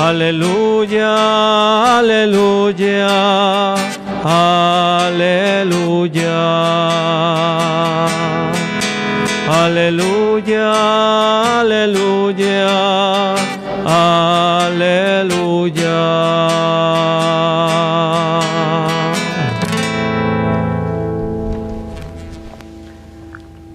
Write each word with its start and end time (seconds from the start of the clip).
Aleluya, 0.00 1.12
aleluya, 1.98 3.76
aleluya. 5.04 6.40
Aleluya, 9.46 11.60
aleluya, 11.60 13.34
aleluya. 13.84 16.00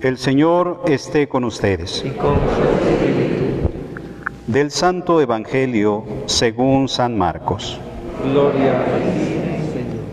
El 0.02 0.18
Señor 0.18 0.82
esté 0.88 1.28
con 1.28 1.44
ustedes. 1.44 2.04
Y 2.04 2.10
con 2.10 2.36
su 2.36 2.64
espíritu. 2.64 3.35
Del 4.48 4.70
Santo 4.70 5.22
Evangelio 5.22 6.06
según 6.28 6.88
San 6.88 7.18
Marcos. 7.18 7.80
Gloria 8.24 8.80
a 8.80 8.86
ti, 8.86 9.26
Señor. 9.74 10.06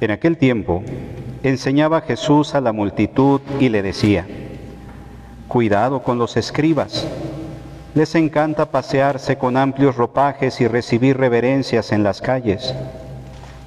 En 0.00 0.10
aquel 0.10 0.36
tiempo 0.36 0.84
enseñaba 1.44 2.00
Jesús 2.00 2.54
a 2.54 2.60
la 2.60 2.72
multitud 2.72 3.40
y 3.60 3.68
le 3.68 3.82
decía, 3.82 4.26
Cuidado 5.46 6.02
con 6.02 6.18
los 6.18 6.36
escribas. 6.38 7.06
Les 7.94 8.14
encanta 8.14 8.70
pasearse 8.70 9.36
con 9.36 9.56
amplios 9.56 9.96
ropajes 9.96 10.60
y 10.60 10.66
recibir 10.66 11.18
reverencias 11.18 11.92
en 11.92 12.02
las 12.02 12.20
calles. 12.20 12.74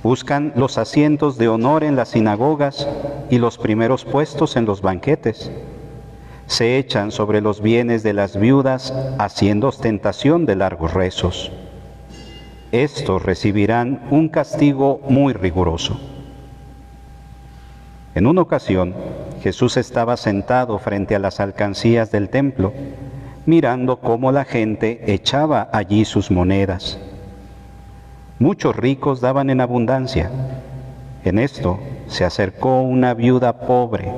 Buscan 0.04 0.54
los 0.56 0.78
asientos 0.78 1.38
de 1.38 1.48
honor 1.48 1.84
en 1.84 1.96
las 1.96 2.10
sinagogas 2.10 2.88
y 3.30 3.38
los 3.38 3.58
primeros 3.58 4.06
puestos 4.06 4.58
en 4.58 4.66
los 4.66 4.82
banquetes. 4.82 5.52
Se 6.48 6.78
echan 6.78 7.12
sobre 7.12 7.42
los 7.42 7.62
bienes 7.62 8.04
de 8.04 8.14
las 8.14 8.38
viudas 8.38 8.94
haciendo 9.20 9.68
ostentación 9.68 10.46
de 10.46 10.56
largos 10.56 10.94
rezos. 10.94 11.52
Estos 12.72 13.22
recibirán 13.22 14.08
un 14.10 14.30
castigo 14.30 15.00
muy 15.08 15.34
riguroso. 15.34 16.17
En 18.18 18.26
una 18.26 18.42
ocasión, 18.42 18.96
Jesús 19.44 19.78
estaba 19.78 20.18
sentado 20.18 20.80
frente 20.80 21.14
a 21.14 21.20
las 21.20 21.40
alcancías 21.40 22.12
del 22.12 22.30
templo, 22.30 22.74
mirando 23.46 23.98
cómo 23.98 24.32
la 24.32 24.44
gente 24.44 25.14
echaba 25.14 25.70
allí 25.72 26.04
sus 26.04 26.32
monedas. 26.32 26.98
Muchos 28.40 28.76
ricos 28.76 29.22
daban 29.22 29.52
en 29.52 29.62
abundancia. 29.62 30.32
En 31.26 31.38
esto 31.38 31.78
se 32.08 32.26
acercó 32.26 32.82
una 32.82 33.14
viuda 33.14 33.60
pobre 33.60 34.12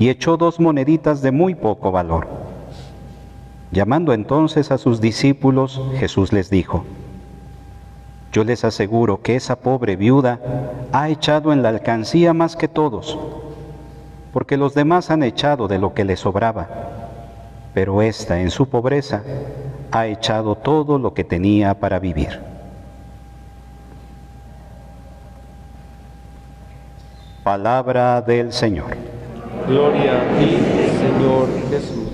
y 0.00 0.08
echó 0.08 0.36
dos 0.36 0.58
moneditas 0.58 1.22
de 1.22 1.30
muy 1.30 1.54
poco 1.54 1.92
valor. 1.92 2.26
Llamando 3.70 4.12
entonces 4.12 4.72
a 4.72 4.78
sus 4.78 5.00
discípulos, 5.00 5.80
Jesús 6.00 6.32
les 6.32 6.50
dijo, 6.50 6.84
yo 8.36 8.44
les 8.44 8.66
aseguro 8.66 9.22
que 9.22 9.34
esa 9.34 9.56
pobre 9.56 9.96
viuda 9.96 10.38
ha 10.92 11.08
echado 11.08 11.54
en 11.54 11.62
la 11.62 11.70
alcancía 11.70 12.34
más 12.34 12.54
que 12.54 12.68
todos, 12.68 13.18
porque 14.30 14.58
los 14.58 14.74
demás 14.74 15.10
han 15.10 15.22
echado 15.22 15.68
de 15.68 15.78
lo 15.78 15.94
que 15.94 16.04
le 16.04 16.18
sobraba, 16.18 16.68
pero 17.72 18.02
ésta 18.02 18.38
en 18.38 18.50
su 18.50 18.68
pobreza 18.68 19.22
ha 19.90 20.06
echado 20.06 20.54
todo 20.54 20.98
lo 20.98 21.14
que 21.14 21.24
tenía 21.24 21.80
para 21.80 21.98
vivir. 21.98 22.38
Palabra 27.42 28.20
del 28.20 28.52
Señor. 28.52 28.90
Gloria 29.66 30.12
a 30.12 30.38
ti, 30.38 30.58
Señor 31.00 31.48
Jesús. 31.70 32.05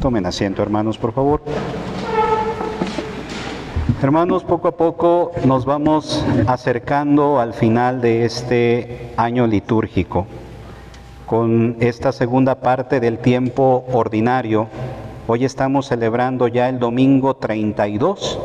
Tomen 0.00 0.26
asiento, 0.26 0.62
hermanos, 0.62 0.98
por 0.98 1.12
favor. 1.12 1.40
Hermanos, 4.02 4.44
poco 4.44 4.68
a 4.68 4.76
poco 4.76 5.32
nos 5.44 5.64
vamos 5.64 6.24
acercando 6.46 7.40
al 7.40 7.54
final 7.54 8.00
de 8.00 8.26
este 8.26 9.12
año 9.16 9.46
litúrgico. 9.46 10.26
Con 11.24 11.76
esta 11.80 12.12
segunda 12.12 12.56
parte 12.56 13.00
del 13.00 13.18
tiempo 13.18 13.84
ordinario, 13.92 14.68
hoy 15.26 15.44
estamos 15.44 15.86
celebrando 15.86 16.46
ya 16.46 16.68
el 16.68 16.78
domingo 16.78 17.34
32 17.34 18.38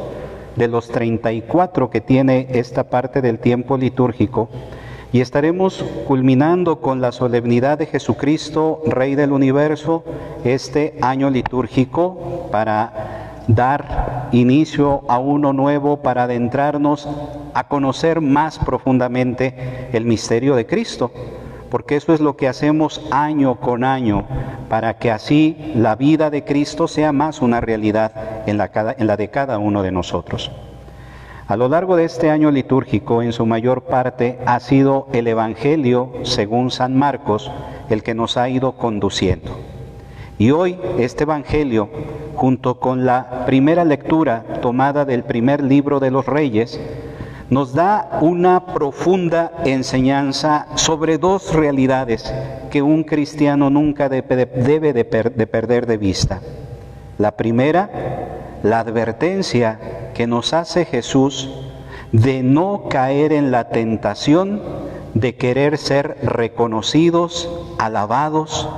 de 0.56 0.68
los 0.68 0.88
34 0.88 1.90
que 1.90 2.02
tiene 2.02 2.48
esta 2.52 2.86
parte 2.86 3.22
del 3.22 3.40
tiempo 3.40 3.78
litúrgico 3.78 4.50
y 5.14 5.20
estaremos 5.20 5.84
culminando 6.08 6.80
con 6.80 7.02
la 7.02 7.12
solemnidad 7.12 7.78
de 7.78 7.86
Jesucristo, 7.86 8.82
Rey 8.86 9.16
del 9.16 9.32
Universo, 9.32 10.04
este 10.44 10.98
año 11.02 11.30
litúrgico 11.30 12.48
para 12.52 13.42
dar 13.48 14.30
inicio 14.32 15.04
a 15.10 15.20
uno 15.20 15.52
nuevo, 15.52 15.98
para 15.98 16.24
adentrarnos 16.24 17.08
a 17.54 17.68
conocer 17.68 18.22
más 18.22 18.60
profundamente 18.60 19.90
el 19.92 20.06
misterio 20.06 20.56
de 20.56 20.66
Cristo, 20.66 21.12
porque 21.70 21.98
eso 21.98 22.14
es 22.14 22.22
lo 22.22 22.38
que 22.38 22.48
hacemos 22.48 23.02
año 23.12 23.56
con 23.56 23.84
año, 23.84 24.26
para 24.70 24.98
que 24.98 25.12
así 25.12 25.74
la 25.76 25.96
vida 25.96 26.30
de 26.30 26.46
Cristo 26.46 26.88
sea 26.88 27.12
más 27.12 27.42
una 27.42 27.60
realidad 27.60 28.14
en 28.46 28.58
la, 28.58 29.18
de 29.18 29.30
cada 29.30 29.58
uno 29.58 29.84
de 29.84 29.92
nosotros. 29.92 30.52
A 31.52 31.58
lo 31.58 31.68
largo 31.68 31.98
de 31.98 32.06
este 32.06 32.30
año 32.30 32.50
litúrgico, 32.50 33.22
en 33.22 33.34
su 33.34 33.46
mayor 33.46 33.82
parte, 33.82 34.40
ha 34.46 34.62
sido 34.62 35.08
el 35.12 35.28
Evangelio, 35.28 36.14
según 36.24 36.72
San 36.72 36.98
Marcos, 36.98 37.52
el 37.90 38.04
que 38.04 38.14
nos 38.14 38.38
ha 38.38 38.48
ido 38.48 38.72
conduciendo. 38.72 39.60
Y 40.38 40.52
hoy 40.52 40.80
este 40.98 41.24
Evangelio, 41.24 41.90
junto 42.36 42.80
con 42.80 43.06
la 43.06 43.44
primera 43.46 43.84
lectura 43.84 44.46
tomada 44.62 45.04
del 45.04 45.26
primer 45.26 45.62
libro 45.62 46.00
de 46.00 46.10
los 46.10 46.26
Reyes, 46.26 46.80
nos 47.50 47.74
da 47.74 48.20
una 48.22 48.68
profunda 48.68 49.52
enseñanza 49.66 50.68
sobre 50.76 51.18
dos 51.18 51.54
realidades 51.54 52.34
que 52.70 52.82
un 52.82 53.04
cristiano 53.04 53.70
nunca 53.70 54.08
debe 54.08 54.94
de, 54.94 55.04
perder 55.04 55.86
de 55.86 55.98
vista. 55.98 56.40
La 57.18 57.36
primera, 57.36 57.90
la 58.64 58.80
advertencia 58.80 60.01
que 60.14 60.28
nos 60.28 60.54
hace 60.54 60.86
Jesús 60.86 61.50
de 62.12 62.44
no 62.44 62.84
caer 62.90 63.34
en 63.34 63.52
la 63.52 63.70
tentación 63.70 64.62
de 65.14 65.36
querer 65.36 65.78
ser 65.78 66.18
reconocidos, 66.24 67.50
alabados, 67.78 68.70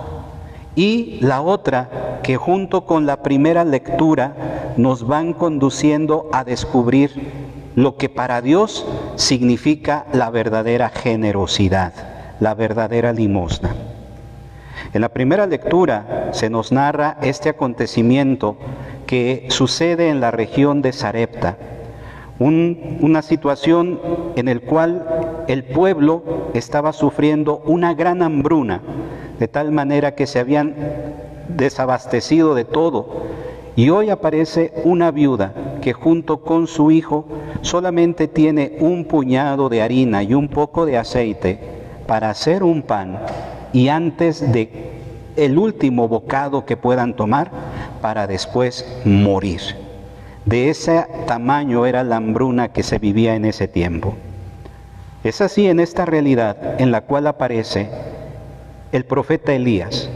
y 0.76 1.20
la 1.22 1.42
otra 1.42 2.20
que 2.24 2.38
junto 2.38 2.86
con 2.86 3.06
la 3.06 3.22
primera 3.22 3.64
lectura 3.64 4.74
nos 4.78 5.06
van 5.06 5.34
conduciendo 5.34 6.30
a 6.32 6.44
descubrir 6.44 7.32
lo 7.76 7.98
que 7.98 8.10
para 8.10 8.42
Dios 8.42 8.86
significa 9.16 10.06
la 10.14 10.30
verdadera 10.30 10.90
generosidad, 10.90 11.94
la 12.40 12.56
verdadera 12.56 13.14
limosna. 13.14 13.76
En 14.94 15.02
la 15.02 15.10
primera 15.10 15.48
lectura 15.48 16.30
se 16.34 16.50
nos 16.50 16.72
narra 16.72 17.18
este 17.22 17.50
acontecimiento 17.50 18.58
que 19.06 19.48
sucede 19.50 20.10
en 20.10 20.20
la 20.20 20.32
región 20.32 20.82
de 20.82 20.94
Sarepta, 20.94 21.58
un- 22.40 22.98
una 23.02 23.22
situación 23.22 24.00
en 24.36 24.48
el 24.48 24.62
cual 24.62 25.06
el 25.48 25.64
pueblo 25.64 26.24
estaba 26.54 26.94
sufriendo 26.94 27.62
una 27.66 27.94
gran 27.94 28.22
hambruna, 28.22 28.82
de 29.40 29.48
tal 29.48 29.72
manera 29.72 30.16
que 30.16 30.26
se 30.28 30.40
habían 30.40 30.74
desabastecido 31.50 32.56
de 32.56 32.66
todo. 32.66 33.24
Y 33.76 33.90
hoy 33.90 34.10
aparece 34.10 34.72
una 34.84 35.12
viuda 35.12 35.54
que 35.82 35.94
junto 35.94 36.42
con 36.42 36.68
su 36.68 36.92
hijo 36.92 37.26
solamente 37.62 38.28
tiene 38.28 38.78
un 38.80 39.06
puñado 39.06 39.70
de 39.70 39.82
harina 39.82 40.22
y 40.24 40.34
un 40.34 40.48
poco 40.48 40.86
de 40.86 40.98
aceite 40.98 41.60
para 42.08 42.30
hacer 42.30 42.64
un 42.64 42.82
pan 42.84 43.20
y 43.74 43.88
antes 43.88 44.52
de 44.52 44.70
el 45.36 45.58
último 45.58 46.08
bocado 46.08 46.66
que 46.66 46.78
puedan 46.78 47.16
tomar 47.16 47.50
para 48.04 48.28
después 48.28 48.86
morir. 49.06 49.62
De 50.44 50.70
ese 50.70 51.06
tamaño 51.26 51.86
era 51.86 52.04
la 52.04 52.18
hambruna 52.18 52.74
que 52.74 52.84
se 52.84 53.00
vivía 53.00 53.34
en 53.36 53.46
ese 53.46 53.70
tiempo. 53.70 54.16
Es 55.24 55.40
así 55.40 55.68
en 55.68 55.80
esta 55.80 56.06
realidad 56.06 56.82
en 56.82 56.92
la 56.92 57.06
cual 57.06 57.28
aparece 57.28 57.88
el 58.92 59.06
profeta 59.06 59.54
Elías, 59.54 60.10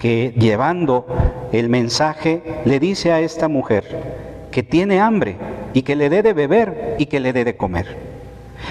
que 0.00 0.34
llevando 0.36 1.06
el 1.52 1.68
mensaje 1.68 2.42
le 2.64 2.80
dice 2.80 3.12
a 3.12 3.20
esta 3.20 3.46
mujer 3.46 3.84
que 4.50 4.64
tiene 4.64 4.98
hambre 4.98 5.36
y 5.74 5.82
que 5.82 5.94
le 5.94 6.10
dé 6.10 6.24
de 6.24 6.32
beber 6.32 6.96
y 6.98 7.06
que 7.06 7.20
le 7.20 7.32
dé 7.32 7.44
de 7.44 7.56
comer. 7.56 7.86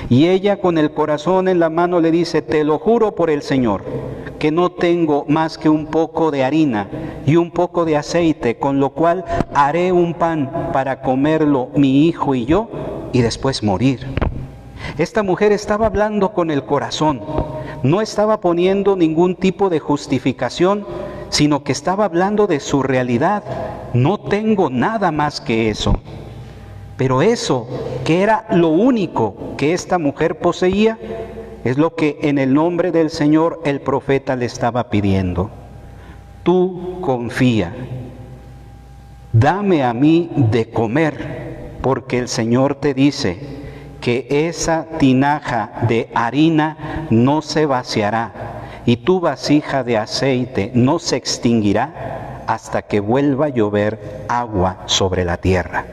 Y 0.10 0.28
ella 0.28 0.58
con 0.58 0.78
el 0.78 0.92
corazón 0.92 1.48
en 1.48 1.60
la 1.60 1.70
mano 1.70 2.02
le 2.02 2.12
dice, 2.12 2.42
te 2.42 2.66
lo 2.66 2.80
juro 2.80 3.16
por 3.16 3.30
el 3.30 3.42
Señor, 3.42 3.84
que 4.46 4.52
no 4.52 4.70
tengo 4.70 5.26
más 5.28 5.58
que 5.58 5.70
un 5.70 5.88
poco 5.88 6.30
de 6.30 6.44
harina 6.44 6.88
y 7.26 7.36
un 7.36 7.50
poco 7.50 7.84
de 7.84 7.98
aceite, 7.98 8.60
con 8.60 8.80
lo 8.80 8.92
cual 8.92 9.26
haré 9.56 9.92
un 9.92 10.14
pan 10.14 10.70
para 10.72 11.02
comerlo 11.02 11.70
mi 11.74 12.06
hijo 12.06 12.36
y 12.36 12.46
yo 12.46 12.70
y 13.12 13.22
después 13.22 13.64
morir. 13.64 14.06
Esta 15.00 15.24
mujer 15.24 15.52
estaba 15.52 15.88
hablando 15.88 16.32
con 16.34 16.52
el 16.52 16.64
corazón, 16.64 17.22
no 17.82 18.02
estaba 18.02 18.40
poniendo 18.40 18.96
ningún 18.96 19.36
tipo 19.36 19.72
de 19.72 19.80
justificación, 19.80 20.86
sino 21.30 21.64
que 21.64 21.72
estaba 21.72 22.06
hablando 22.06 22.46
de 22.46 22.60
su 22.60 22.84
realidad. 22.84 23.44
No 23.96 24.20
tengo 24.20 24.70
nada 24.70 25.12
más 25.12 25.42
que 25.42 25.72
eso. 25.72 25.96
Pero 26.98 27.24
eso, 27.24 27.68
que 28.04 28.22
era 28.22 28.46
lo 28.52 28.70
único 28.70 29.56
que 29.58 29.74
esta 29.74 29.98
mujer 29.98 30.38
poseía, 30.38 31.00
es 31.66 31.80
lo 31.80 31.96
que 31.96 32.20
en 32.22 32.38
el 32.38 32.54
nombre 32.54 32.92
del 32.92 33.10
Señor 33.10 33.60
el 33.66 33.82
profeta 33.82 34.36
le 34.36 34.46
estaba 34.46 34.92
pidiendo. 34.92 35.50
Tú 36.44 37.00
confía, 37.02 37.74
dame 39.34 39.84
a 39.84 39.92
mí 39.96 40.30
de 40.36 40.70
comer, 40.70 41.72
porque 41.82 42.20
el 42.20 42.28
Señor 42.28 42.76
te 42.76 42.94
dice 42.94 43.40
que 44.00 44.28
esa 44.30 44.86
tinaja 45.00 45.72
de 45.88 46.08
harina 46.14 47.08
no 47.10 47.42
se 47.42 47.66
vaciará 47.66 48.32
y 48.86 48.98
tu 48.98 49.20
vasija 49.20 49.84
de 49.84 49.98
aceite 49.98 50.70
no 50.76 51.00
se 51.00 51.16
extinguirá 51.16 52.44
hasta 52.46 52.84
que 52.84 53.00
vuelva 53.00 53.48
a 53.48 53.50
llover 53.50 54.26
agua 54.28 54.84
sobre 54.86 55.26
la 55.26 55.38
tierra. 55.38 55.86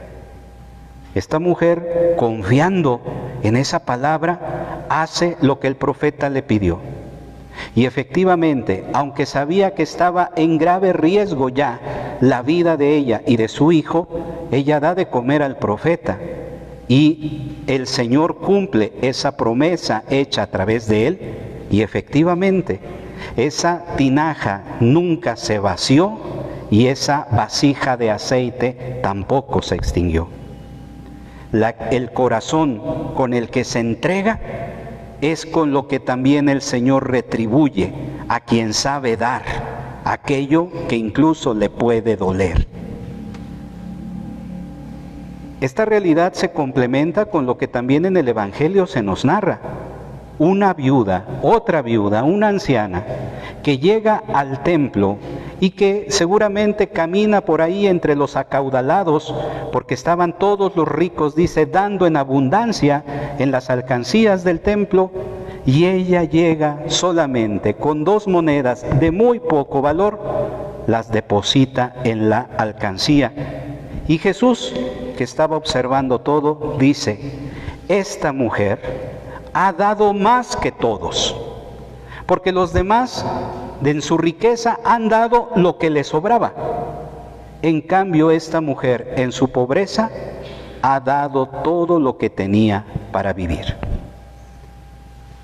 Esta 1.15 1.39
mujer, 1.39 2.13
confiando 2.15 3.01
en 3.43 3.57
esa 3.57 3.79
palabra, 3.79 4.85
hace 4.89 5.37
lo 5.41 5.59
que 5.59 5.67
el 5.67 5.75
profeta 5.75 6.29
le 6.29 6.41
pidió. 6.41 6.79
Y 7.75 7.85
efectivamente, 7.85 8.85
aunque 8.93 9.25
sabía 9.25 9.75
que 9.75 9.83
estaba 9.83 10.31
en 10.35 10.57
grave 10.57 10.93
riesgo 10.93 11.49
ya 11.49 12.17
la 12.21 12.41
vida 12.41 12.77
de 12.77 12.95
ella 12.95 13.21
y 13.27 13.37
de 13.37 13.47
su 13.47 13.71
hijo, 13.71 14.07
ella 14.51 14.79
da 14.79 14.95
de 14.95 15.07
comer 15.07 15.43
al 15.43 15.57
profeta. 15.57 16.19
Y 16.87 17.57
el 17.67 17.87
Señor 17.87 18.37
cumple 18.37 18.93
esa 19.01 19.37
promesa 19.37 20.03
hecha 20.09 20.43
a 20.43 20.47
través 20.47 20.87
de 20.87 21.07
él. 21.07 21.19
Y 21.69 21.81
efectivamente, 21.81 22.79
esa 23.35 23.83
tinaja 23.97 24.63
nunca 24.79 25.35
se 25.35 25.59
vació 25.59 26.17
y 26.69 26.87
esa 26.87 27.27
vasija 27.31 27.97
de 27.97 28.11
aceite 28.11 28.99
tampoco 29.01 29.61
se 29.61 29.75
extinguió 29.75 30.42
el 31.53 32.11
corazón 32.11 32.81
con 33.15 33.33
el 33.33 33.49
que 33.49 33.63
se 33.63 33.79
entrega 33.79 34.39
es 35.21 35.45
con 35.45 35.71
lo 35.71 35.87
que 35.87 35.99
también 35.99 36.49
el 36.49 36.61
Señor 36.61 37.09
retribuye 37.09 37.93
a 38.27 38.39
quien 38.39 38.73
sabe 38.73 39.15
dar 39.15 39.43
aquello 40.03 40.67
que 40.89 40.97
incluso 40.97 41.53
le 41.53 41.69
puede 41.69 42.17
doler. 42.17 42.67
Esta 45.61 45.85
realidad 45.85 46.33
se 46.33 46.51
complementa 46.51 47.27
con 47.27 47.45
lo 47.45 47.57
que 47.57 47.69
también 47.69 48.05
en 48.05 48.17
el 48.17 48.27
Evangelio 48.27 48.85
se 48.85 49.01
nos 49.01 49.23
narra. 49.23 49.59
Una 50.39 50.73
viuda, 50.73 51.25
otra 51.41 51.81
viuda, 51.81 52.23
una 52.23 52.49
anciana, 52.49 53.05
que 53.63 53.77
llega 53.77 54.23
al 54.33 54.61
templo 54.63 55.17
y 55.63 55.69
que 55.69 56.07
seguramente 56.09 56.89
camina 56.89 57.39
por 57.39 57.61
ahí 57.61 57.87
entre 57.87 58.17
los 58.17 58.35
acaudalados, 58.35 59.33
porque 59.71 59.93
estaban 59.93 60.37
todos 60.37 60.75
los 60.75 60.85
ricos, 60.85 61.37
dice, 61.37 61.65
dando 61.65 62.05
en 62.05 62.17
abundancia 62.17 63.01
en 63.39 63.49
las 63.49 63.69
alcancías 63.69 64.43
del 64.43 64.59
templo, 64.59 65.09
y 65.65 65.85
ella 65.85 66.25
llega 66.25 66.83
solamente 66.87 67.75
con 67.75 68.03
dos 68.03 68.27
monedas 68.27 68.85
de 68.99 69.11
muy 69.11 69.39
poco 69.39 69.81
valor, 69.81 70.19
las 70.85 71.09
deposita 71.13 71.95
en 72.03 72.29
la 72.29 72.49
alcancía. 72.57 73.31
Y 74.09 74.17
Jesús, 74.17 74.75
que 75.17 75.23
estaba 75.23 75.55
observando 75.55 76.19
todo, 76.19 76.75
dice, 76.77 77.17
esta 77.87 78.33
mujer 78.33 78.81
ha 79.53 79.71
dado 79.71 80.13
más 80.13 80.57
que 80.57 80.73
todos, 80.73 81.33
porque 82.25 82.51
los 82.51 82.73
demás 82.73 83.25
en 83.91 84.01
su 84.01 84.17
riqueza 84.17 84.79
han 84.83 85.09
dado 85.09 85.49
lo 85.55 85.77
que 85.77 85.89
le 85.89 86.03
sobraba. 86.03 86.53
En 87.61 87.81
cambio, 87.81 88.31
esta 88.31 88.61
mujer 88.61 89.13
en 89.17 89.31
su 89.31 89.49
pobreza 89.49 90.09
ha 90.81 90.99
dado 90.99 91.47
todo 91.47 91.99
lo 91.99 92.17
que 92.17 92.29
tenía 92.29 92.85
para 93.11 93.31
vivir. 93.33 93.75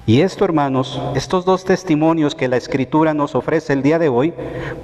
Y 0.05 0.21
esto, 0.21 0.43
hermanos, 0.43 0.99
estos 1.15 1.45
dos 1.45 1.63
testimonios 1.65 2.33
que 2.33 2.47
la 2.47 2.57
Escritura 2.57 3.13
nos 3.13 3.35
ofrece 3.35 3.73
el 3.73 3.83
día 3.83 3.99
de 3.99 4.09
hoy, 4.09 4.33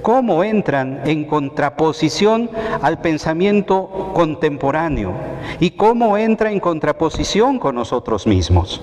¿cómo 0.00 0.44
entran 0.44 1.00
en 1.04 1.24
contraposición 1.24 2.48
al 2.80 3.00
pensamiento 3.00 4.12
contemporáneo? 4.14 5.14
¿Y 5.58 5.72
cómo 5.72 6.16
entra 6.16 6.52
en 6.52 6.60
contraposición 6.60 7.58
con 7.58 7.74
nosotros 7.74 8.24
mismos? 8.26 8.80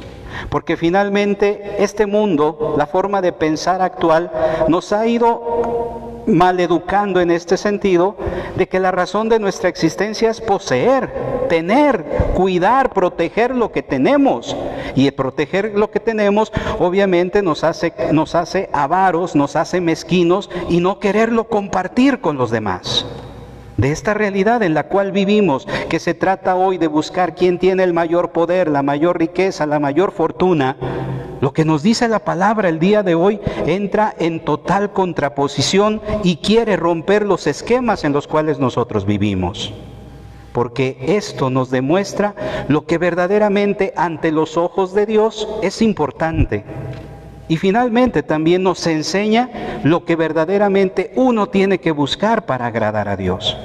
Porque 0.50 0.78
finalmente 0.78 1.76
este 1.80 2.06
mundo, 2.06 2.76
la 2.78 2.86
forma 2.86 3.22
de 3.22 3.34
pensar 3.34 3.82
actual, 3.82 4.32
nos 4.68 4.94
ha 4.94 5.08
ido 5.08 6.24
maleducando 6.28 7.20
en 7.20 7.32
este 7.32 7.58
sentido 7.58 8.16
de 8.56 8.68
que 8.68 8.80
la 8.80 8.92
razón 8.92 9.30
de 9.30 9.40
nuestra 9.40 9.70
existencia 9.70 10.30
es 10.30 10.42
poseer, 10.42 11.12
tener, 11.50 12.04
cuidar, 12.36 12.94
proteger 12.94 13.56
lo 13.56 13.72
que 13.72 13.84
tenemos. 13.84 14.56
Y 14.96 15.10
proteger 15.12 15.74
lo 15.76 15.90
que 15.90 16.00
tenemos 16.00 16.52
obviamente 16.80 17.42
nos 17.42 17.64
hace, 17.64 17.94
nos 18.12 18.36
hace 18.36 18.70
avaros, 18.74 19.36
nos 19.36 19.56
hace 19.56 19.82
mezquinos 19.82 20.50
y 20.70 20.80
no 20.80 21.00
quererlo 21.00 21.46
compartir 21.46 22.22
con 22.22 22.38
los 22.38 22.52
demás 22.52 23.06
de 23.78 23.92
esta 23.92 24.14
realidad 24.14 24.64
en 24.64 24.74
la 24.74 24.84
cual 24.84 25.12
vivimos, 25.12 25.68
que 25.90 26.00
se 26.00 26.14
trata 26.14 26.56
hoy 26.56 26.78
de 26.78 26.88
buscar 26.88 27.36
quién 27.36 27.60
tiene 27.60 27.84
el 27.84 27.94
mayor 27.94 28.32
poder, 28.32 28.68
la 28.68 28.84
mayor 28.84 29.20
riqueza, 29.20 29.66
la 29.66 29.80
mayor 29.80 30.12
fortuna, 30.12 30.78
lo 31.44 31.52
que 31.52 31.66
nos 31.66 31.84
dice 31.84 32.08
la 32.08 32.20
palabra 32.20 32.70
el 32.70 32.80
día 32.80 33.04
de 33.04 33.16
hoy 33.16 33.42
entra 33.66 34.16
en 34.18 34.40
total 34.40 34.94
contraposición 34.94 36.02
y 36.24 36.38
quiere 36.38 36.78
romper 36.78 37.26
los 37.26 37.48
esquemas 37.48 38.06
en 38.06 38.14
los 38.14 38.28
cuales 38.28 38.60
nosotros 38.60 39.06
vivimos. 39.06 39.74
Porque 40.54 40.96
esto 41.06 41.50
nos 41.50 41.70
demuestra 41.70 42.34
lo 42.70 42.86
que 42.86 42.98
verdaderamente 42.98 43.92
ante 43.98 44.32
los 44.32 44.56
ojos 44.56 44.94
de 44.94 45.06
Dios 45.06 45.46
es 45.62 45.82
importante. 45.82 46.64
Y 47.50 47.58
finalmente 47.58 48.24
también 48.24 48.64
nos 48.64 48.88
enseña 48.88 49.50
lo 49.84 50.06
que 50.06 50.16
verdaderamente 50.16 51.12
uno 51.18 51.48
tiene 51.48 51.80
que 51.80 51.92
buscar 51.92 52.46
para 52.46 52.68
agradar 52.68 53.10
a 53.10 53.18
Dios. 53.18 53.58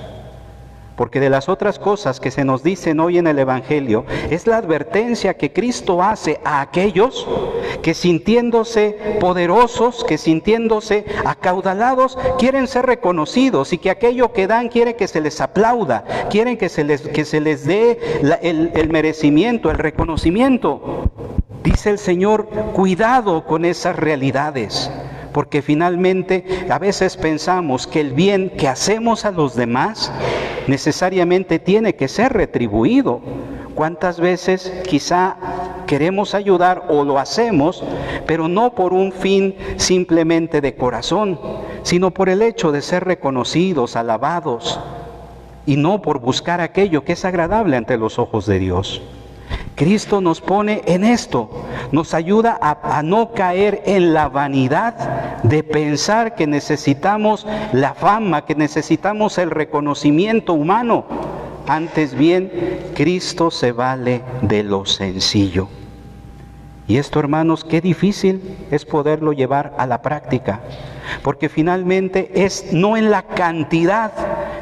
Porque 0.99 1.21
de 1.21 1.31
las 1.31 1.49
otras 1.49 1.79
cosas 1.79 2.19
que 2.19 2.33
se 2.33 2.45
nos 2.45 2.65
dicen 2.65 2.99
hoy 2.99 3.19
en 3.19 3.29
el 3.29 3.39
Evangelio 3.39 4.05
es 4.31 4.49
la 4.49 4.57
advertencia 4.57 5.35
que 5.35 5.53
Cristo 5.53 6.03
hace 6.03 6.41
a 6.45 6.61
aquellos 6.61 7.25
que 7.83 7.95
sintiéndose 7.95 9.17
poderosos, 9.21 10.03
que 10.03 10.19
sintiéndose 10.19 11.05
acaudalados, 11.25 12.19
quieren 12.37 12.67
ser 12.67 12.87
reconocidos 12.87 13.73
y 13.73 13.79
que 13.79 13.91
aquello 13.91 14.33
que 14.33 14.49
dan 14.49 14.69
quiere 14.69 14.97
que 14.97 15.07
se 15.07 15.21
les 15.21 15.41
aplauda, 15.41 16.05
quieren 16.31 16.57
que 16.57 16.69
se 16.69 16.83
les, 16.83 17.03
que 17.03 17.25
se 17.25 17.41
les 17.41 17.65
dé 17.65 18.01
el, 18.43 18.73
el 18.75 18.89
merecimiento, 18.91 19.71
el 19.71 19.79
reconocimiento. 19.79 21.13
Dice 21.63 21.91
el 21.91 21.99
Señor, 21.99 22.49
cuidado 22.73 23.45
con 23.45 23.65
esas 23.65 23.95
realidades, 23.95 24.91
porque 25.33 25.63
finalmente 25.63 26.67
a 26.71 26.79
veces 26.79 27.17
pensamos 27.17 27.87
que 27.87 28.01
el 28.01 28.13
bien 28.13 28.51
que 28.51 28.69
hacemos 28.69 29.25
a 29.25 29.31
los 29.31 29.55
demás 29.55 30.13
necesariamente 30.67 31.59
tiene 31.59 31.95
que 31.95 32.09
ser 32.09 32.33
retribuido. 32.33 33.21
¿Cuántas 33.75 34.19
veces 34.19 34.73
quizá 34.89 35.37
queremos 35.87 36.35
ayudar 36.35 36.85
o 36.89 37.05
lo 37.05 37.19
hacemos, 37.19 37.83
pero 38.27 38.49
no 38.49 38.75
por 38.75 38.93
un 38.93 39.13
fin 39.13 39.57
simplemente 39.77 40.61
de 40.61 40.77
corazón, 40.77 41.41
sino 41.83 42.11
por 42.11 42.29
el 42.29 42.43
hecho 42.43 42.73
de 42.73 42.83
ser 42.83 43.05
reconocidos, 43.05 43.97
alabados, 43.97 44.79
y 45.65 45.77
no 45.77 46.03
por 46.03 46.21
buscar 46.21 46.61
aquello 46.61 47.05
que 47.05 47.13
es 47.13 47.25
agradable 47.25 47.77
ante 47.77 47.97
los 47.97 48.19
ojos 48.19 48.47
de 48.47 48.59
Dios? 48.59 49.01
Cristo 49.79 50.21
nos 50.21 50.41
pone 50.41 50.83
en 50.87 51.05
esto, 51.05 51.49
nos 51.93 52.13
ayuda 52.13 52.59
a, 52.61 53.01
no 53.05 53.33
caer 53.33 53.85
en 53.87 54.13
la 54.13 54.29
vanidad 54.29 55.41
de 55.45 55.63
pensar 55.63 56.35
que 56.35 56.49
necesitamos 56.49 57.47
la 57.73 57.95
fama, 57.95 58.45
que 58.45 58.57
necesitamos 58.57 59.39
el 59.39 59.53
reconocimiento 59.53 60.53
humano. 60.53 61.05
Antes 61.69 62.15
bien, 62.15 62.51
Cristo 62.97 63.53
se 63.53 63.71
vale 63.71 64.23
de 64.43 64.65
lo 64.65 64.85
sencillo. 64.85 65.69
Y 66.89 66.97
esto, 66.97 67.21
hermanos, 67.21 67.65
qué 67.65 67.81
difícil 67.81 68.57
es 68.73 68.85
poderlo 68.85 69.33
llevar 69.33 69.75
a 69.79 69.87
la 69.87 70.03
práctica, 70.03 70.59
porque 71.23 71.49
finalmente 71.49 72.33
es 72.35 72.73
no 72.73 72.97
en 72.97 73.13
la 73.13 73.23
cantidad 73.23 74.13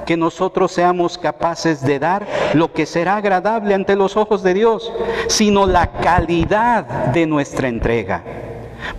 que 0.07 0.17
nosotros 0.17 0.73
seamos 0.73 1.19
capaces 1.19 1.83
de 1.83 1.99
dar 1.99 2.27
lo 2.55 2.73
que 2.73 2.87
será 2.87 3.17
agradable 3.17 3.75
ante 3.75 3.97
los 3.97 4.17
ojos 4.17 4.43
de 4.43 4.55
Dios, 4.55 4.91
sino 5.29 5.67
la 5.67 5.89
calidad 5.89 6.85
de 7.13 7.27
nuestra 7.27 7.69
entrega. 7.69 8.23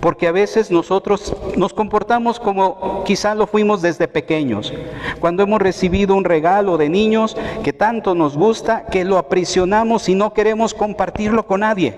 Porque 0.00 0.28
a 0.28 0.32
veces 0.32 0.70
nosotros 0.70 1.34
nos 1.56 1.72
comportamos 1.72 2.38
como 2.38 3.02
quizá 3.04 3.34
lo 3.34 3.46
fuimos 3.46 3.80
desde 3.80 4.06
pequeños. 4.06 4.72
Cuando 5.20 5.42
hemos 5.42 5.60
recibido 5.60 6.14
un 6.14 6.24
regalo 6.24 6.76
de 6.76 6.88
niños 6.88 7.36
que 7.64 7.72
tanto 7.72 8.14
nos 8.14 8.36
gusta, 8.36 8.84
que 8.86 9.04
lo 9.04 9.18
aprisionamos 9.18 10.08
y 10.08 10.14
no 10.14 10.32
queremos 10.32 10.74
compartirlo 10.74 11.46
con 11.46 11.60
nadie. 11.60 11.94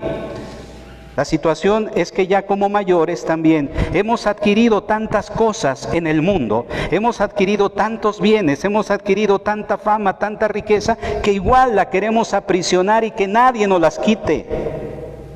La 1.15 1.25
situación 1.25 1.91
es 1.93 2.11
que 2.11 2.25
ya 2.25 2.45
como 2.45 2.69
mayores 2.69 3.25
también 3.25 3.69
hemos 3.93 4.27
adquirido 4.27 4.83
tantas 4.83 5.29
cosas 5.29 5.89
en 5.91 6.07
el 6.07 6.21
mundo, 6.21 6.65
hemos 6.89 7.19
adquirido 7.19 7.69
tantos 7.69 8.21
bienes, 8.21 8.63
hemos 8.63 8.91
adquirido 8.91 9.39
tanta 9.39 9.77
fama, 9.77 10.17
tanta 10.17 10.47
riqueza, 10.47 10.97
que 11.21 11.33
igual 11.33 11.75
la 11.75 11.89
queremos 11.89 12.33
aprisionar 12.33 13.03
y 13.03 13.11
que 13.11 13.27
nadie 13.27 13.67
nos 13.67 13.81
las 13.81 13.99
quite. 13.99 14.45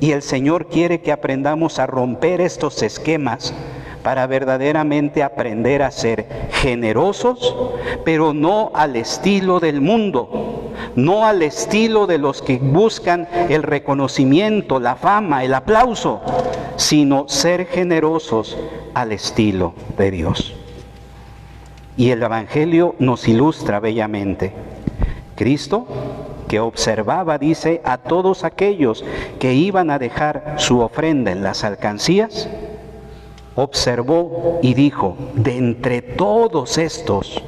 Y 0.00 0.12
el 0.12 0.22
Señor 0.22 0.66
quiere 0.68 1.02
que 1.02 1.12
aprendamos 1.12 1.78
a 1.78 1.86
romper 1.86 2.40
estos 2.40 2.82
esquemas 2.82 3.52
para 4.02 4.26
verdaderamente 4.26 5.22
aprender 5.22 5.82
a 5.82 5.90
ser 5.90 6.26
generosos, 6.52 7.54
pero 8.04 8.32
no 8.32 8.70
al 8.72 8.96
estilo 8.96 9.60
del 9.60 9.80
mundo, 9.82 10.65
no 10.96 11.26
al 11.26 11.42
estilo 11.42 12.06
de 12.06 12.18
los 12.18 12.42
que 12.42 12.58
buscan 12.58 13.28
el 13.48 13.62
reconocimiento, 13.62 14.80
la 14.80 14.96
fama, 14.96 15.44
el 15.44 15.54
aplauso, 15.54 16.20
sino 16.76 17.28
ser 17.28 17.66
generosos 17.66 18.56
al 18.94 19.12
estilo 19.12 19.74
de 19.96 20.10
Dios. 20.10 20.54
Y 21.96 22.10
el 22.10 22.22
Evangelio 22.22 22.94
nos 22.98 23.28
ilustra 23.28 23.80
bellamente. 23.80 24.52
Cristo, 25.34 25.86
que 26.48 26.60
observaba, 26.60 27.38
dice, 27.38 27.80
a 27.84 27.98
todos 27.98 28.44
aquellos 28.44 29.04
que 29.38 29.54
iban 29.54 29.90
a 29.90 29.98
dejar 29.98 30.54
su 30.58 30.80
ofrenda 30.80 31.30
en 31.30 31.42
las 31.42 31.64
alcancías, 31.64 32.48
observó 33.54 34.60
y 34.62 34.74
dijo, 34.74 35.16
de 35.34 35.56
entre 35.56 36.02
todos 36.02 36.78
estos, 36.78 37.42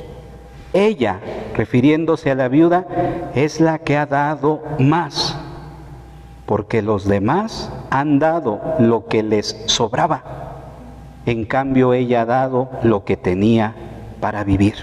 ella, 0.87 1.21
refiriéndose 1.57 2.31
a 2.31 2.35
la 2.35 2.49
viuda, 2.49 2.87
es 3.35 3.61
la 3.61 3.79
que 3.79 3.97
ha 3.97 4.07
dado 4.07 4.63
más, 4.79 5.37
porque 6.47 6.83
los 6.83 7.07
demás 7.07 7.71
han 7.91 8.19
dado 8.19 8.61
lo 8.79 9.07
que 9.07 9.23
les 9.23 9.63
sobraba. 9.67 10.23
En 11.27 11.45
cambio, 11.45 11.93
ella 11.93 12.23
ha 12.23 12.27
dado 12.27 12.71
lo 12.83 13.05
que 13.05 13.17
tenía 13.17 13.75
para 14.21 14.45
vivir. 14.45 14.75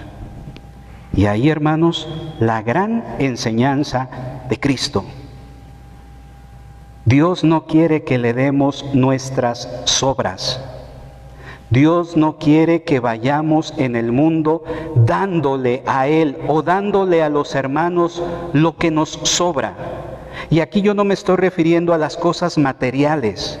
Y 1.12 1.26
ahí, 1.26 1.48
hermanos, 1.48 2.08
la 2.40 2.62
gran 2.62 3.04
enseñanza 3.18 4.08
de 4.48 4.60
Cristo. 4.60 5.04
Dios 7.04 7.44
no 7.44 7.66
quiere 7.66 8.04
que 8.04 8.18
le 8.18 8.32
demos 8.32 8.84
nuestras 8.92 9.68
sobras 9.84 10.60
Dios 11.70 12.16
no 12.16 12.38
quiere 12.38 12.84
que 12.84 13.00
vayamos 13.00 13.74
en 13.76 13.96
el 13.96 14.12
mundo 14.12 14.62
dándole 14.94 15.82
a 15.84 16.06
Él 16.06 16.36
o 16.46 16.62
dándole 16.62 17.24
a 17.24 17.28
los 17.28 17.56
hermanos 17.56 18.22
lo 18.52 18.76
que 18.76 18.92
nos 18.92 19.10
sobra. 19.24 19.74
Y 20.48 20.60
aquí 20.60 20.80
yo 20.80 20.94
no 20.94 21.04
me 21.04 21.14
estoy 21.14 21.36
refiriendo 21.36 21.92
a 21.92 21.98
las 21.98 22.16
cosas 22.16 22.56
materiales, 22.56 23.58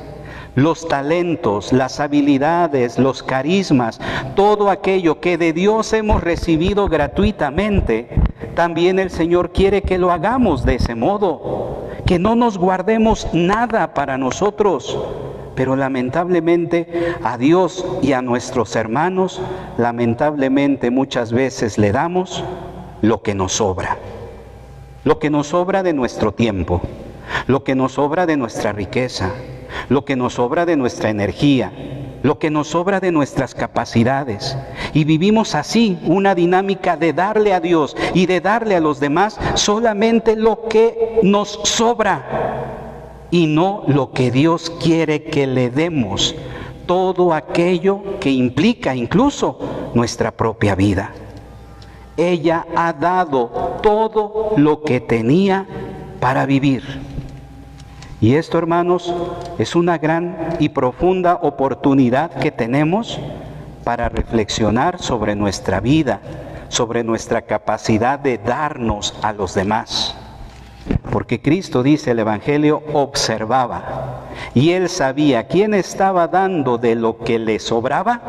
los 0.54 0.86
talentos, 0.86 1.72
las 1.72 1.98
habilidades, 1.98 2.96
los 2.96 3.24
carismas, 3.24 4.00
todo 4.36 4.70
aquello 4.70 5.20
que 5.20 5.36
de 5.36 5.52
Dios 5.52 5.92
hemos 5.92 6.22
recibido 6.22 6.88
gratuitamente, 6.88 8.08
también 8.54 9.00
el 9.00 9.10
Señor 9.10 9.50
quiere 9.50 9.82
que 9.82 9.98
lo 9.98 10.12
hagamos 10.12 10.64
de 10.64 10.76
ese 10.76 10.94
modo, 10.94 11.88
que 12.06 12.20
no 12.20 12.36
nos 12.36 12.56
guardemos 12.56 13.26
nada 13.32 13.94
para 13.94 14.16
nosotros 14.16 14.96
pero 15.56 15.74
lamentablemente 15.74 17.14
a 17.24 17.38
Dios 17.38 17.84
y 18.02 18.12
a 18.12 18.22
nuestros 18.22 18.76
hermanos, 18.76 19.40
lamentablemente 19.78 20.90
muchas 20.90 21.32
veces 21.32 21.78
le 21.78 21.90
damos 21.90 22.44
lo 23.00 23.22
que 23.22 23.34
nos 23.34 23.54
sobra. 23.54 23.96
Lo 25.02 25.18
que 25.18 25.30
nos 25.30 25.48
sobra 25.48 25.82
de 25.82 25.94
nuestro 25.94 26.32
tiempo, 26.32 26.82
lo 27.46 27.64
que 27.64 27.74
nos 27.74 27.92
sobra 27.92 28.26
de 28.26 28.36
nuestra 28.36 28.72
riqueza, 28.72 29.32
lo 29.88 30.04
que 30.04 30.14
nos 30.14 30.34
sobra 30.34 30.66
de 30.66 30.76
nuestra 30.76 31.10
energía, 31.10 31.72
lo 32.22 32.38
que 32.38 32.50
nos 32.50 32.68
sobra 32.68 33.00
de 33.00 33.12
nuestras 33.12 33.54
capacidades. 33.54 34.58
Y 34.92 35.04
vivimos 35.04 35.54
así 35.54 35.98
una 36.04 36.34
dinámica 36.34 36.96
de 36.96 37.12
darle 37.12 37.54
a 37.54 37.60
Dios 37.60 37.96
y 38.14 38.26
de 38.26 38.40
darle 38.40 38.76
a 38.76 38.80
los 38.80 39.00
demás 39.00 39.38
solamente 39.54 40.36
lo 40.36 40.68
que 40.68 41.20
nos 41.22 41.60
sobra 41.64 42.55
y 43.30 43.46
no 43.46 43.82
lo 43.86 44.12
que 44.12 44.30
Dios 44.30 44.70
quiere 44.82 45.24
que 45.24 45.46
le 45.46 45.70
demos, 45.70 46.34
todo 46.86 47.34
aquello 47.34 48.18
que 48.20 48.30
implica 48.30 48.94
incluso 48.94 49.58
nuestra 49.94 50.30
propia 50.30 50.74
vida. 50.74 51.12
Ella 52.16 52.66
ha 52.74 52.92
dado 52.92 53.78
todo 53.82 54.54
lo 54.56 54.82
que 54.82 55.00
tenía 55.00 55.66
para 56.20 56.46
vivir. 56.46 56.82
Y 58.20 58.34
esto, 58.34 58.56
hermanos, 58.56 59.12
es 59.58 59.76
una 59.76 59.98
gran 59.98 60.56
y 60.58 60.70
profunda 60.70 61.34
oportunidad 61.42 62.30
que 62.30 62.50
tenemos 62.50 63.18
para 63.84 64.08
reflexionar 64.08 64.98
sobre 65.00 65.36
nuestra 65.36 65.80
vida, 65.80 66.20
sobre 66.68 67.04
nuestra 67.04 67.42
capacidad 67.42 68.18
de 68.18 68.38
darnos 68.38 69.14
a 69.22 69.32
los 69.32 69.54
demás. 69.54 70.16
Porque 71.10 71.40
Cristo, 71.40 71.82
dice 71.82 72.12
el 72.12 72.18
Evangelio, 72.18 72.82
observaba 72.92 74.26
y 74.54 74.70
él 74.70 74.88
sabía 74.88 75.46
quién 75.46 75.74
estaba 75.74 76.28
dando 76.28 76.78
de 76.78 76.94
lo 76.94 77.18
que 77.18 77.38
le 77.38 77.58
sobraba 77.58 78.20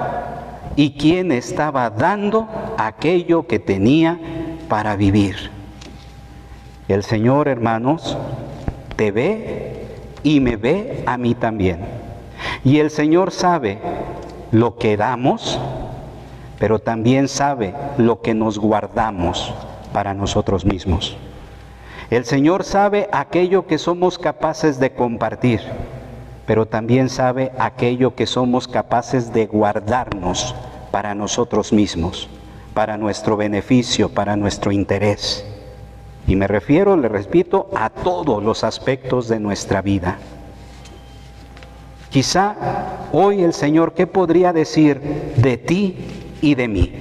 y 0.75 0.91
quién 0.91 1.31
estaba 1.31 1.89
dando 1.89 2.47
aquello 2.77 3.47
que 3.47 3.59
tenía 3.59 4.19
para 4.69 4.95
vivir. 4.95 5.49
El 6.87 7.03
Señor, 7.03 7.47
hermanos, 7.47 8.17
te 8.95 9.11
ve 9.11 9.85
y 10.23 10.39
me 10.39 10.55
ve 10.55 11.03
a 11.05 11.17
mí 11.17 11.35
también. 11.35 11.79
Y 12.63 12.79
el 12.79 12.89
Señor 12.91 13.31
sabe 13.31 13.79
lo 14.51 14.77
que 14.77 14.97
damos, 14.97 15.59
pero 16.59 16.79
también 16.79 17.27
sabe 17.27 17.73
lo 17.97 18.21
que 18.21 18.33
nos 18.33 18.57
guardamos 18.57 19.53
para 19.91 20.13
nosotros 20.13 20.65
mismos. 20.65 21.17
El 22.09 22.23
Señor 22.23 22.63
sabe 22.63 23.09
aquello 23.11 23.67
que 23.67 23.77
somos 23.77 24.17
capaces 24.17 24.79
de 24.79 24.93
compartir, 24.93 25.59
pero 26.45 26.65
también 26.65 27.09
sabe 27.09 27.51
aquello 27.59 28.15
que 28.15 28.25
somos 28.25 28.69
capaces 28.69 29.33
de 29.33 29.45
guardarnos 29.45 30.55
para 30.89 31.13
nosotros 31.13 31.73
mismos, 31.73 32.29
para 32.73 32.97
nuestro 32.97 33.35
beneficio, 33.35 34.07
para 34.07 34.37
nuestro 34.37 34.71
interés. 34.71 35.45
Y 36.27 36.37
me 36.37 36.47
refiero, 36.47 36.95
le 36.95 37.09
repito, 37.09 37.69
a 37.75 37.89
todos 37.89 38.41
los 38.41 38.63
aspectos 38.63 39.27
de 39.27 39.41
nuestra 39.41 39.81
vida. 39.81 40.17
Quizá 42.09 42.55
hoy 43.11 43.43
el 43.43 43.51
Señor, 43.51 43.93
¿qué 43.93 44.07
podría 44.07 44.53
decir 44.53 45.01
de 45.35 45.57
ti 45.57 45.97
y 46.41 46.55
de 46.55 46.67
mí? 46.69 46.93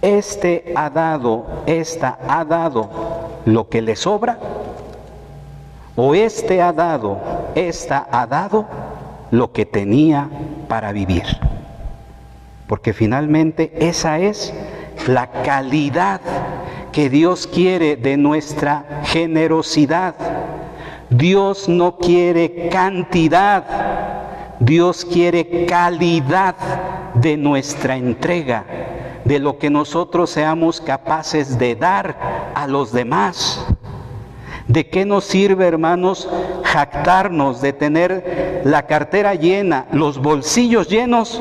Este 0.00 0.72
ha 0.74 0.90
dado, 0.90 1.62
esta 1.66 2.18
ha 2.26 2.44
dado 2.44 3.21
lo 3.44 3.68
que 3.68 3.82
le 3.82 3.96
sobra? 3.96 4.38
¿O 5.96 6.14
este 6.14 6.62
ha 6.62 6.72
dado, 6.72 7.20
esta 7.54 8.06
ha 8.10 8.26
dado 8.26 8.66
lo 9.30 9.52
que 9.52 9.66
tenía 9.66 10.28
para 10.68 10.92
vivir? 10.92 11.24
Porque 12.66 12.92
finalmente 12.92 13.72
esa 13.78 14.18
es 14.18 14.54
la 15.06 15.30
calidad 15.42 16.20
que 16.92 17.10
Dios 17.10 17.46
quiere 17.46 17.96
de 17.96 18.16
nuestra 18.16 19.02
generosidad. 19.04 20.14
Dios 21.10 21.68
no 21.68 21.98
quiere 21.98 22.68
cantidad, 22.70 23.64
Dios 24.60 25.04
quiere 25.04 25.66
calidad 25.66 26.54
de 27.14 27.36
nuestra 27.36 27.96
entrega 27.96 28.64
de 29.24 29.38
lo 29.38 29.58
que 29.58 29.70
nosotros 29.70 30.30
seamos 30.30 30.80
capaces 30.80 31.58
de 31.58 31.74
dar 31.76 32.52
a 32.54 32.66
los 32.66 32.92
demás. 32.92 33.64
¿De 34.68 34.88
qué 34.88 35.04
nos 35.04 35.24
sirve, 35.24 35.66
hermanos, 35.66 36.28
jactarnos 36.64 37.60
de 37.60 37.72
tener 37.72 38.62
la 38.64 38.86
cartera 38.86 39.34
llena, 39.34 39.86
los 39.92 40.18
bolsillos 40.18 40.88
llenos, 40.88 41.40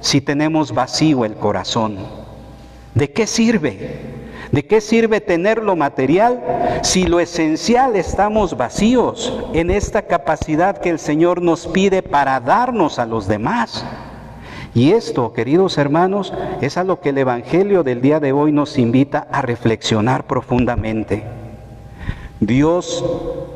si 0.00 0.20
tenemos 0.20 0.72
vacío 0.72 1.24
el 1.24 1.34
corazón? 1.34 1.98
¿De 2.94 3.12
qué 3.12 3.26
sirve? 3.26 4.18
¿De 4.50 4.66
qué 4.66 4.80
sirve 4.80 5.20
tener 5.20 5.62
lo 5.62 5.76
material 5.76 6.42
si 6.82 7.06
lo 7.06 7.20
esencial 7.20 7.96
estamos 7.96 8.56
vacíos 8.56 9.44
en 9.52 9.70
esta 9.70 10.02
capacidad 10.02 10.78
que 10.78 10.88
el 10.88 10.98
Señor 10.98 11.42
nos 11.42 11.66
pide 11.66 12.02
para 12.02 12.40
darnos 12.40 12.98
a 12.98 13.04
los 13.04 13.28
demás? 13.28 13.84
Y 14.78 14.92
esto, 14.92 15.32
queridos 15.32 15.76
hermanos, 15.76 16.32
es 16.60 16.76
a 16.76 16.84
lo 16.84 17.00
que 17.00 17.08
el 17.08 17.18
Evangelio 17.18 17.82
del 17.82 18.00
día 18.00 18.20
de 18.20 18.30
hoy 18.30 18.52
nos 18.52 18.78
invita 18.78 19.26
a 19.32 19.42
reflexionar 19.42 20.28
profundamente. 20.28 21.24
Dios 22.38 23.04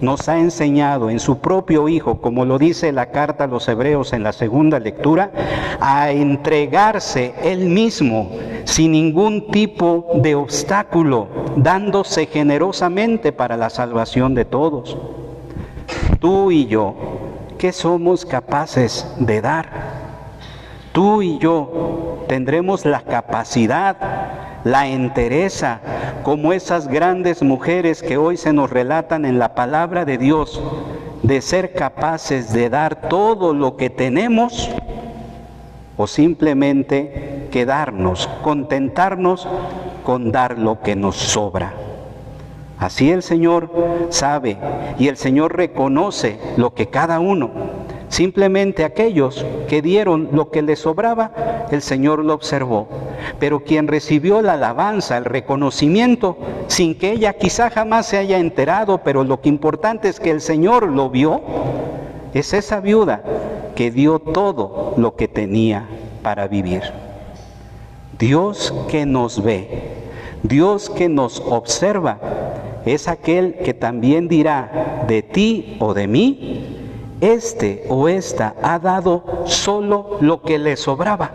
nos 0.01 0.29
ha 0.29 0.41
enseñado 0.41 1.11
en 1.11 1.21
su 1.21 1.39
propio 1.39 1.89
Hijo, 1.89 2.21
como 2.21 2.45
lo 2.45 2.59
dice 2.59 2.91
la 2.91 3.13
carta 3.13 3.45
a 3.45 3.47
los 3.47 3.69
Hebreos 3.69 4.13
en 4.13 4.25
la 4.25 4.33
segunda 4.33 4.81
lectura, 4.81 5.31
a 5.79 6.11
entregarse 6.11 7.35
Él 7.45 7.67
mismo 7.67 8.33
sin 8.65 8.91
ningún 8.91 9.47
tipo 9.53 10.09
de 10.17 10.35
obstáculo, 10.35 11.29
dándose 11.55 12.27
generosamente 12.27 13.31
para 13.31 13.57
la 13.57 13.71
salvación 13.71 14.35
de 14.35 14.45
todos. 14.45 14.99
Tú 16.19 16.51
y 16.51 16.67
yo, 16.67 16.97
¿qué 17.59 17.71
somos 17.71 18.27
capaces 18.27 19.07
de 19.21 19.41
dar? 19.41 19.92
Tú 20.93 21.23
y 21.23 21.39
yo 21.39 22.25
tendremos 22.29 22.85
la 22.85 23.01
capacidad, 23.01 23.97
la 24.65 24.87
entereza, 24.89 25.81
como 26.23 26.53
esas 26.53 26.87
grandes 26.87 27.43
mujeres 27.43 28.03
que 28.03 28.19
hoy 28.19 28.37
se 28.37 28.53
nos 28.53 28.69
relatan 28.69 29.25
en 29.25 29.39
la 29.39 29.55
palabra 29.55 30.05
de 30.05 30.19
Dios, 30.19 30.63
de 31.23 31.41
ser 31.41 31.73
capaces 31.73 32.53
de 32.53 32.69
dar 32.69 33.09
todo 33.09 33.55
lo 33.55 33.77
que 33.77 33.89
tenemos 33.89 34.71
o 35.97 36.07
simplemente 36.07 37.49
quedarnos, 37.51 38.29
contentarnos 38.43 39.49
con 40.05 40.31
dar 40.31 40.59
lo 40.59 40.83
que 40.83 40.95
nos 40.95 41.17
sobra. 41.17 41.73
Así 42.79 43.11
el 43.11 43.23
Señor 43.23 43.71
sabe 44.11 44.59
y 44.99 45.09
el 45.09 45.17
Señor 45.17 45.57
reconoce 45.57 46.39
lo 46.57 46.75
que 46.75 46.89
cada 46.89 47.19
uno 47.21 47.51
Simplemente 48.13 48.85
aquellos 48.85 49.43
que 49.71 49.81
dieron 49.81 50.29
lo 50.33 50.51
que 50.51 50.61
les 50.61 50.81
sobraba, 50.81 51.33
el 51.71 51.81
Señor 51.81 52.23
lo 52.23 52.35
observó. 52.35 52.87
Pero 53.39 53.61
quien 53.61 53.89
recibió 53.89 54.43
la 54.43 54.53
alabanza, 54.53 55.17
el 55.17 55.25
reconocimiento, 55.25 56.37
sin 56.67 56.95
que 56.95 57.13
ella 57.13 57.33
quizá 57.33 57.71
jamás 57.71 58.05
se 58.05 58.19
haya 58.19 58.37
enterado, 58.37 58.99
pero 58.99 59.25
lo 59.25 59.41
que 59.41 59.49
importante 59.49 60.11
es 60.11 60.21
que 60.21 60.31
el 60.31 60.43
Señor 60.43 60.89
lo 60.89 61.09
vio, 61.09 61.41
es 62.35 62.53
esa 62.53 62.81
viuda 62.81 63.23
que 63.75 63.91
dio 63.91 64.19
todo 64.19 64.93
lo 64.99 65.17
que 65.17 65.27
tenía 65.27 65.87
para 66.23 66.49
vivir. 66.49 66.83
Dios 68.19 68.75
que 68.91 69.07
nos 69.07 69.43
ve, 69.43 70.03
Dios 70.43 70.91
que 70.91 71.09
nos 71.09 71.41
observa, 71.41 72.19
es 72.85 73.09
aquel 73.09 73.55
que 73.65 73.73
también 73.73 74.29
dirá 74.29 75.05
de 75.09 75.23
ti 75.23 75.79
o 75.81 75.95
de 75.95 76.07
mí, 76.07 76.82
este 77.23 77.87
o 77.89 78.09
esta 78.09 78.57
ha 78.63 78.79
dado 78.81 79.45
solo 79.47 80.19
lo 80.21 80.43
que 80.43 80.59
le 80.59 80.77
sobraba. 80.77 81.31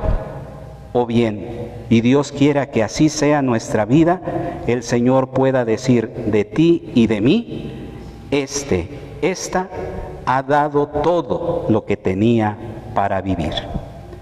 O 0.93 1.05
bien, 1.05 1.85
y 1.89 2.01
Dios 2.01 2.31
quiera 2.31 2.69
que 2.69 2.83
así 2.83 3.07
sea 3.09 3.41
nuestra 3.41 3.85
vida, 3.85 4.21
el 4.67 4.83
Señor 4.83 5.29
pueda 5.29 5.63
decir 5.63 6.09
de 6.09 6.43
ti 6.43 6.91
y 6.93 7.07
de 7.07 7.21
mí, 7.21 7.71
este, 8.31 8.89
esta 9.21 9.69
ha 10.25 10.43
dado 10.43 10.87
todo 10.87 11.65
lo 11.69 11.85
que 11.85 11.95
tenía 11.95 12.57
para 12.93 13.21
vivir. 13.21 13.53